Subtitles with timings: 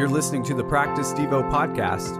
[0.00, 2.18] You're listening to the Practice Devo podcast,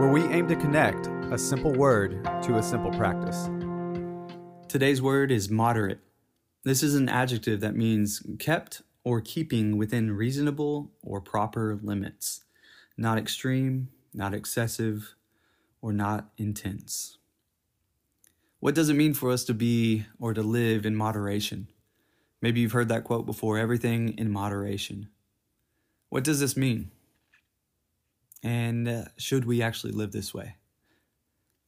[0.00, 3.48] where we aim to connect a simple word to a simple practice.
[4.66, 6.00] Today's word is moderate.
[6.64, 12.42] This is an adjective that means kept or keeping within reasonable or proper limits,
[12.96, 15.14] not extreme, not excessive,
[15.80, 17.18] or not intense.
[18.58, 21.68] What does it mean for us to be or to live in moderation?
[22.42, 25.10] Maybe you've heard that quote before everything in moderation.
[26.08, 26.90] What does this mean?
[28.42, 30.56] And uh, should we actually live this way?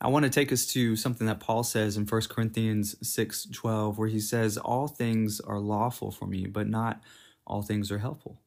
[0.01, 4.09] I want to take us to something that Paul says in 1 Corinthians 6:12 where
[4.09, 7.01] he says all things are lawful for me but not
[7.47, 8.41] all things are helpful.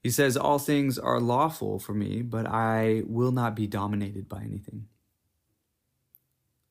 [0.00, 4.42] He says all things are lawful for me but I will not be dominated by
[4.42, 4.86] anything.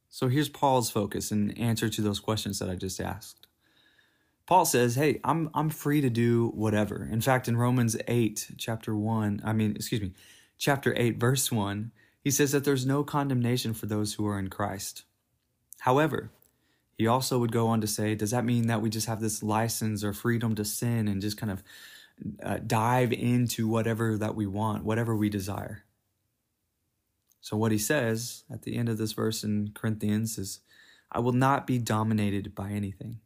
[0.08, 3.49] So here's Paul's focus in answer to those questions that I just asked.
[4.50, 8.96] Paul says, "Hey, I'm I'm free to do whatever." In fact, in Romans 8, chapter
[8.96, 10.14] 1, I mean, excuse me,
[10.58, 11.92] chapter 8, verse 1,
[12.24, 15.04] he says that there's no condemnation for those who are in Christ.
[15.82, 16.32] However,
[16.98, 19.44] he also would go on to say, does that mean that we just have this
[19.44, 21.64] license or freedom to sin and just kind of
[22.42, 25.84] uh, dive into whatever that we want, whatever we desire?
[27.40, 30.62] So, what he says at the end of this verse in Corinthians is,
[31.12, 33.20] I will not be dominated by anything.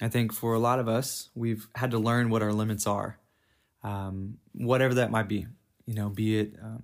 [0.00, 3.18] I think for a lot of us, we've had to learn what our limits are,
[3.82, 5.46] um, whatever that might be.
[5.86, 6.82] You know, be it um,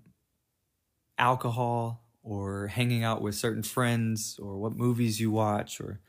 [1.18, 6.00] alcohol or hanging out with certain friends or what movies you watch or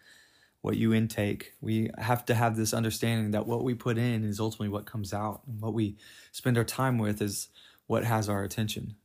[0.62, 1.54] what you intake.
[1.60, 5.14] We have to have this understanding that what we put in is ultimately what comes
[5.14, 5.98] out, and what we
[6.32, 7.50] spend our time with is
[7.88, 8.96] what has our attention.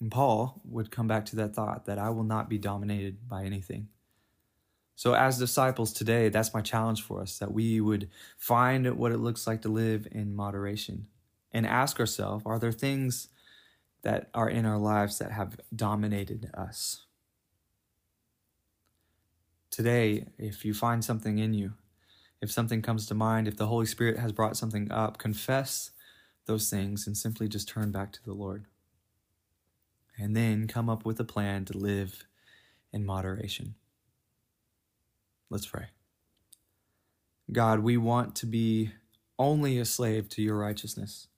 [0.00, 3.44] And Paul would come back to that thought that I will not be dominated by
[3.44, 3.88] anything.
[4.98, 9.18] So, as disciples today, that's my challenge for us that we would find what it
[9.18, 11.06] looks like to live in moderation
[11.52, 13.28] and ask ourselves are there things
[14.02, 17.04] that are in our lives that have dominated us?
[19.70, 21.74] Today, if you find something in you,
[22.42, 25.92] if something comes to mind, if the Holy Spirit has brought something up, confess
[26.46, 28.64] those things and simply just turn back to the Lord.
[30.18, 32.26] And then come up with a plan to live
[32.92, 33.76] in moderation.
[35.50, 35.86] Let's pray.
[37.50, 38.92] God, we want to be
[39.38, 41.28] only a slave to your righteousness.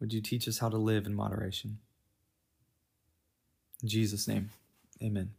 [0.00, 1.78] Would you teach us how to live in moderation?
[3.82, 4.50] In Jesus' name,
[5.02, 5.30] amen.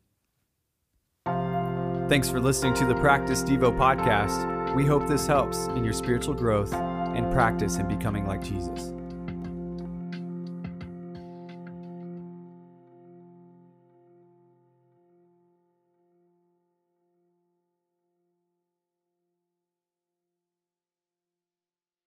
[2.07, 4.75] Thanks for listening to the Practice Devo podcast.
[4.75, 8.93] We hope this helps in your spiritual growth and practice in becoming like Jesus.